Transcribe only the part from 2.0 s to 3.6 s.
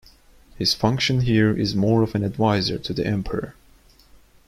of an advisor to the Emperor.